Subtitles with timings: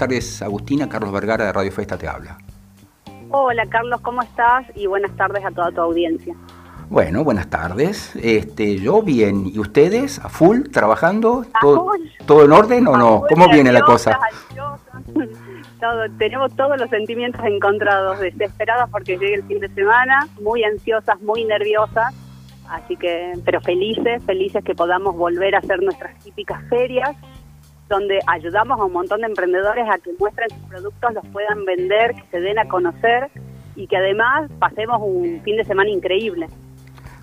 [0.00, 0.88] tardes, Agustina.
[0.88, 2.38] Carlos Vergara de Radio Festa te habla.
[3.30, 4.64] Hola, Carlos, ¿cómo estás?
[4.74, 6.34] Y buenas tardes a toda tu audiencia.
[6.88, 8.16] Bueno, buenas tardes.
[8.16, 9.46] Este, yo bien.
[9.46, 10.18] ¿Y ustedes?
[10.18, 10.70] ¿A full?
[10.72, 11.44] ¿Trabajando?
[11.60, 11.92] ¿Todo,
[12.26, 13.22] ¿todo en orden o no?
[13.28, 14.18] ¿Cómo viene la cosa?
[15.80, 21.18] Todo, tenemos todos los sentimientos encontrados, desesperadas porque llegue el fin de semana, muy ansiosas,
[21.22, 22.14] muy nerviosas,
[22.68, 27.16] así que, pero felices, felices que podamos volver a hacer nuestras típicas ferias,
[27.90, 32.14] donde ayudamos a un montón de emprendedores a que muestren sus productos, los puedan vender,
[32.14, 33.28] que se den a conocer
[33.74, 36.46] y que además pasemos un fin de semana increíble.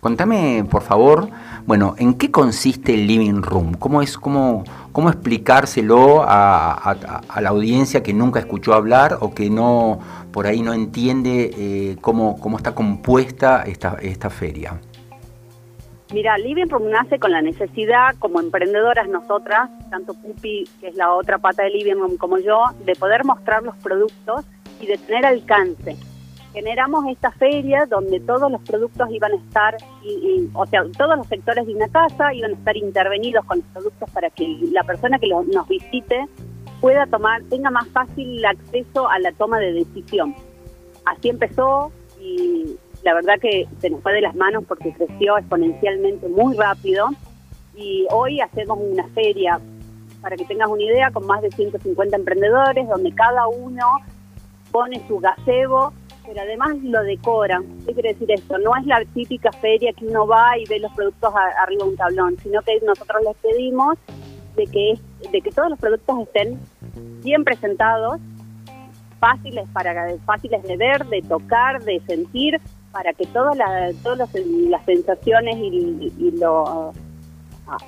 [0.00, 1.28] Contame, por favor,
[1.66, 3.74] bueno, ¿en qué consiste el living room?
[3.74, 6.96] ¿Cómo es, cómo, cómo explicárselo a,
[7.40, 10.00] la audiencia que nunca escuchó hablar o que no,
[10.32, 14.78] por ahí no entiende eh, cómo, cómo está compuesta esta, esta feria?
[16.14, 21.12] Mira, Living Room nace con la necesidad, como emprendedoras nosotras, tanto Pupi, que es la
[21.12, 24.44] otra pata de Living Room, como yo, de poder mostrar los productos
[24.80, 25.96] y de tener alcance
[26.52, 31.26] generamos esta feria donde todos los productos iban a estar, y, o sea, todos los
[31.26, 35.18] sectores de una casa iban a estar intervenidos con los productos para que la persona
[35.18, 36.28] que nos visite
[36.80, 40.32] pueda tomar, tenga más fácil acceso a la toma de decisión.
[41.04, 46.28] Así empezó y la verdad que se nos fue de las manos porque creció exponencialmente
[46.28, 47.08] muy rápido
[47.76, 49.60] y hoy hacemos una feria,
[50.20, 53.84] para que tengas una idea, con más de 150 emprendedores, donde cada uno
[54.72, 55.92] pone su gazebo
[56.26, 57.64] pero además lo decoran.
[57.86, 58.58] ¿Qué quiere decir esto?
[58.58, 61.96] No es la típica feria que uno va y ve los productos arriba de un
[61.96, 63.98] tablón, sino que nosotros les pedimos
[64.56, 64.98] de que,
[65.30, 66.58] de que todos los productos estén
[67.22, 68.20] bien presentados,
[69.18, 72.60] fáciles para fáciles de ver, de tocar, de sentir,
[72.94, 76.94] para que todas las todas las sensaciones y, y lo
[77.66, 77.78] ah,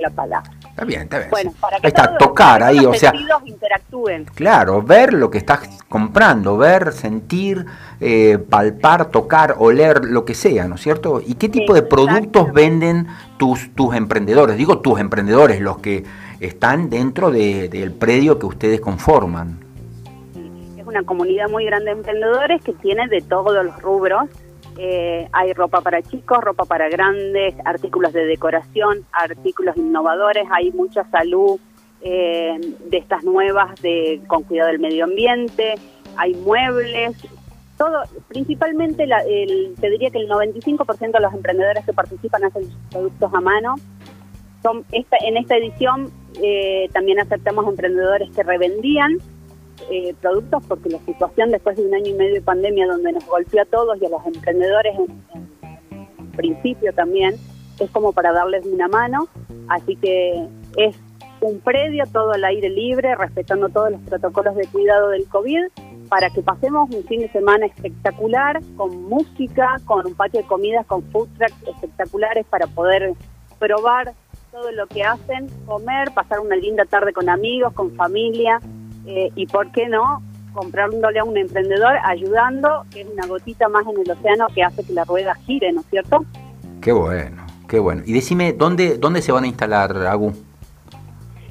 [0.00, 1.30] la palabra Está bien, está bien.
[1.30, 3.12] Bueno, para que está, tocar ahí, o sea.
[3.44, 4.24] interactúen.
[4.34, 7.66] Claro, ver lo que estás comprando, ver, sentir,
[8.00, 11.20] eh, palpar, tocar, oler, lo que sea, ¿no es cierto?
[11.20, 14.56] ¿Y qué tipo de productos venden tus, tus emprendedores?
[14.56, 16.04] Digo tus emprendedores, los que
[16.40, 19.60] están dentro del predio que ustedes conforman.
[20.78, 24.24] Es una comunidad muy grande de emprendedores que tiene de todos los rubros
[24.78, 31.04] eh, hay ropa para chicos, ropa para grandes, artículos de decoración, artículos innovadores, hay mucha
[31.10, 31.60] salud
[32.00, 35.74] eh, de estas nuevas de con cuidado del medio ambiente,
[36.16, 37.16] hay muebles,
[37.76, 42.68] todo, principalmente la, el, te diría que el 95% de los emprendedores que participan hacen
[42.90, 43.74] productos a mano.
[44.62, 46.10] Son esta, en esta edición
[46.42, 49.18] eh, también aceptamos emprendedores que revendían
[49.90, 53.26] eh, productos porque la situación después de un año y medio de pandemia donde nos
[53.26, 55.42] golpeó a todos y a los emprendedores en,
[56.32, 57.34] principio también
[57.78, 59.28] es como para darles una mano.
[59.68, 60.96] Así que es
[61.40, 65.64] un predio todo al aire libre respetando todos los protocolos de cuidado del COVID
[66.08, 70.86] para que pasemos un fin de semana espectacular con música con un patio de comidas
[70.86, 73.14] con food trucks espectaculares para poder
[73.58, 74.12] probar
[74.52, 78.60] todo lo que hacen, comer, pasar una linda tarde con amigos, con familia,
[79.06, 83.84] eh, y por qué no comprándole a un emprendedor ayudando, que es una gotita más
[83.86, 86.24] en el océano que hace que la rueda gire, ¿no es cierto?
[86.80, 88.02] Qué bueno, qué bueno.
[88.04, 90.32] Y decime, ¿dónde, dónde se van a instalar, Agu?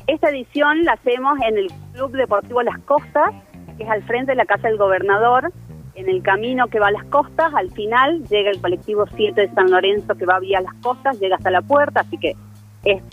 [0.07, 3.33] Esta edición la hacemos en el Club Deportivo Las Costas,
[3.77, 5.51] que es al frente de la Casa del Gobernador.
[5.95, 9.53] En el camino que va a las costas, al final llega el colectivo 7 de
[9.53, 12.33] San Lorenzo que va vía las costas, llega hasta la puerta, así que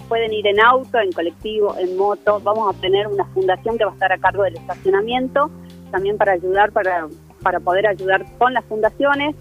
[0.09, 2.41] pueden ir en auto, en colectivo, en moto.
[2.43, 5.51] Vamos a tener una fundación que va a estar a cargo del estacionamiento,
[5.91, 7.07] también para ayudar, para,
[7.43, 9.37] para poder ayudar con las fundaciones.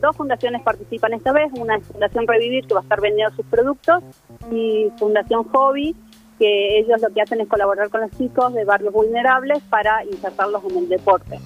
[0.00, 3.46] Dos fundaciones participan esta vez, una es Fundación Revivir, que va a estar vendiendo sus
[3.46, 4.02] productos,
[4.50, 5.94] y Fundación Hobby,
[6.38, 10.62] que ellos lo que hacen es colaborar con los chicos de barrios vulnerables para insertarlos
[10.70, 11.38] en el deporte.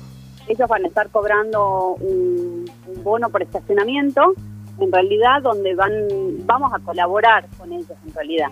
[0.48, 2.64] Ellos van a estar cobrando un
[3.02, 4.34] bono por estacionamiento
[4.78, 5.92] en realidad donde van
[6.46, 8.50] vamos a colaborar con ellos en realidad.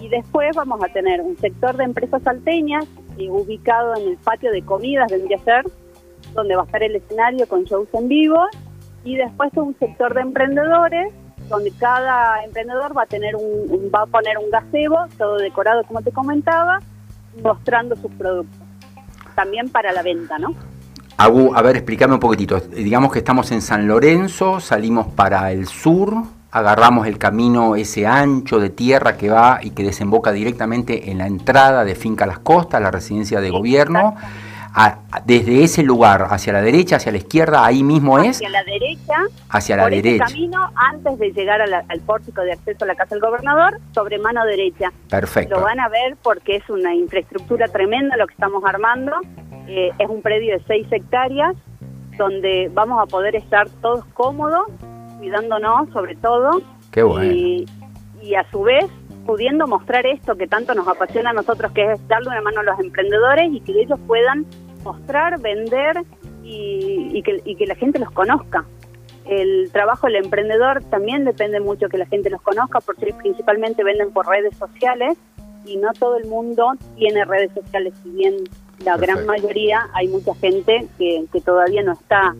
[0.00, 2.84] Y después vamos a tener un sector de empresas salteñas
[3.18, 5.64] eh, ubicado en el patio de comidas a ser,
[6.34, 8.46] donde va a estar el escenario con shows en vivo
[9.04, 11.12] y después un sector de emprendedores
[11.48, 16.02] donde cada emprendedor va a tener un, va a poner un gazebo todo decorado como
[16.02, 16.80] te comentaba
[17.42, 18.66] mostrando sus productos
[19.34, 20.54] también para la venta, ¿no?
[21.18, 22.60] A ver, explícame un poquitito.
[22.60, 26.14] Digamos que estamos en San Lorenzo, salimos para el sur,
[26.50, 31.26] agarramos el camino ese ancho de tierra que va y que desemboca directamente en la
[31.26, 34.14] entrada de Finca Las Costas, la residencia de gobierno.
[35.24, 38.36] desde ese lugar, hacia la derecha, hacia la izquierda, ahí mismo es.
[38.36, 39.14] Hacia la derecha.
[39.48, 40.24] Hacia la por derecha.
[40.26, 44.44] camino antes de llegar al pórtico de acceso a la casa del gobernador, sobre mano
[44.44, 44.92] derecha.
[45.08, 45.56] Perfecto.
[45.56, 49.12] Lo van a ver porque es una infraestructura tremenda lo que estamos armando.
[49.68, 51.56] Eh, es un predio de 6 hectáreas
[52.16, 54.66] donde vamos a poder estar todos cómodos,
[55.18, 56.62] cuidándonos sobre todo.
[56.90, 57.32] Qué bueno.
[57.32, 57.66] Y,
[58.22, 58.86] y a su vez
[59.26, 62.62] pudiendo mostrar esto que tanto nos apasiona a nosotros, que es darle una mano a
[62.62, 64.46] los emprendedores y que ellos puedan
[64.84, 66.02] mostrar, vender
[66.44, 68.64] y, que, y que la gente los conozca.
[69.24, 74.12] El trabajo del emprendedor también depende mucho que la gente los conozca, porque principalmente venden
[74.12, 75.18] por redes sociales
[75.64, 78.34] y no todo el mundo tiene redes sociales, si bien
[78.84, 82.34] la gran mayoría hay mucha gente que, que todavía no está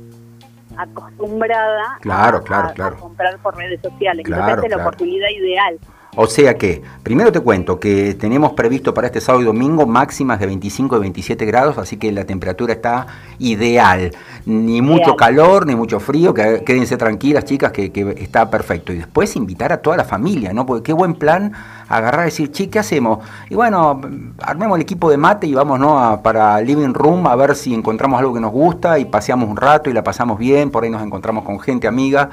[0.76, 2.98] acostumbrada claro, claro, claro.
[2.98, 4.26] comprar por redes sociales.
[4.26, 5.78] Entonces es la oportunidad ideal.
[6.18, 10.40] O sea que, primero te cuento que tenemos previsto para este sábado y domingo máximas
[10.40, 13.06] de 25 y 27 grados, así que la temperatura está
[13.38, 14.12] ideal.
[14.46, 18.94] Ni mucho calor, ni mucho frío, que quédense tranquilas chicas, que, está perfecto.
[18.94, 20.64] Y después invitar a toda la familia, ¿no?
[20.64, 21.52] Porque qué buen plan
[21.86, 23.18] agarrar y decir, che, ¿qué hacemos?
[23.50, 24.00] Y bueno,
[24.40, 26.22] armemos el equipo de mate y vamos ¿no?
[26.22, 29.90] para Living Room a ver si encontramos algo que nos gusta y paseamos un rato
[29.90, 32.30] y la pasamos bien, por ahí nos encontramos con gente amiga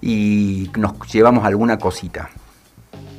[0.00, 2.30] y nos llevamos alguna cosita.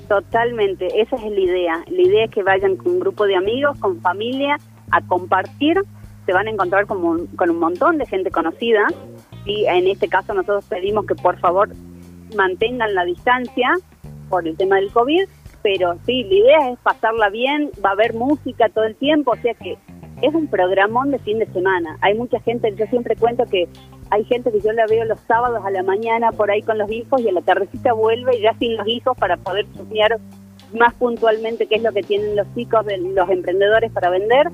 [0.07, 1.83] Totalmente, esa es la idea.
[1.87, 4.57] La idea es que vayan con un grupo de amigos, con familia,
[4.91, 5.81] a compartir.
[6.25, 8.87] Se van a encontrar con un, con un montón de gente conocida.
[9.45, 11.69] Y en este caso nosotros pedimos que por favor
[12.35, 13.73] mantengan la distancia
[14.29, 15.27] por el tema del COVID.
[15.61, 19.37] Pero sí, la idea es pasarla bien, va a haber música todo el tiempo, o
[19.37, 19.77] sea que
[20.21, 21.97] es un programón de fin de semana.
[22.01, 23.67] Hay mucha gente, yo siempre cuento que
[24.09, 26.91] hay gente que yo la veo los sábados a la mañana por ahí con los
[26.91, 30.19] hijos y a la tardecita vuelve ya sin los hijos para poder estudiar
[30.73, 34.49] más puntualmente qué es lo que tienen los chicos, de los emprendedores para vender.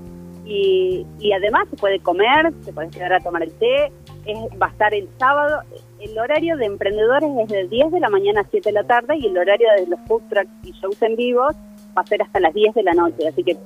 [0.46, 3.86] Y, y además se puede comer, se puede quedar a tomar el té,
[4.26, 5.62] es, va a estar el sábado.
[6.00, 9.18] El horario de emprendedores es de 10 de la mañana a 7 de la tarde
[9.18, 11.56] y el horario de los food trucks y shows en vivos
[11.98, 13.28] va a ser hasta las 10 de la noche.
[13.28, 13.58] Así que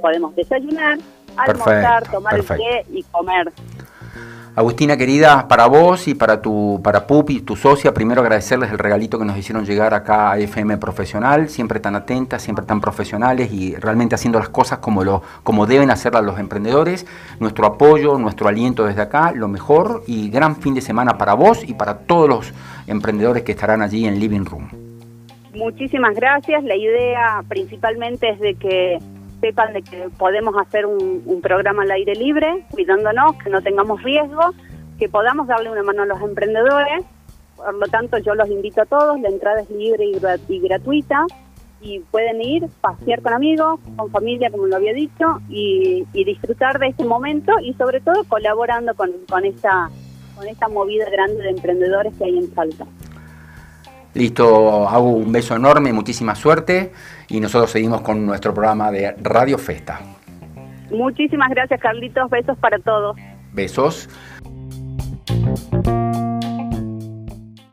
[0.00, 0.98] podemos desayunar,
[1.36, 3.52] almorzar, tomar el té y comer.
[4.54, 9.18] Agustina querida, para vos y para tu para Pupi, tu socia, primero agradecerles el regalito
[9.18, 13.74] que nos hicieron llegar acá a FM Profesional, siempre tan atentas, siempre tan profesionales y
[13.76, 17.06] realmente haciendo las cosas como lo como deben hacerlas los emprendedores.
[17.40, 21.66] Nuestro apoyo, nuestro aliento desde acá, lo mejor y gran fin de semana para vos
[21.66, 22.52] y para todos los
[22.86, 24.68] emprendedores que estarán allí en Living Room.
[25.54, 26.62] Muchísimas gracias.
[26.64, 28.98] La idea principalmente es de que
[29.42, 34.54] sepan de que podemos hacer un, programa al aire libre, cuidándonos, que no tengamos riesgo,
[34.98, 37.04] que podamos darle una mano a los emprendedores.
[37.56, 40.06] Por lo tanto, yo los invito a todos, la entrada es libre
[40.48, 41.26] y, gratuita
[41.80, 46.88] y pueden ir, pasear con amigos, con familia, como lo había dicho, y, disfrutar de
[46.88, 49.90] este momento y sobre todo colaborando con, con, esta,
[50.36, 52.86] con esta movida grande de emprendedores que hay en Salta.
[54.14, 56.92] Listo, hago un beso enorme, muchísima suerte
[57.28, 60.00] y nosotros seguimos con nuestro programa de Radio Festa.
[60.90, 63.16] Muchísimas gracias Carlitos, besos para todos.
[63.52, 64.08] Besos.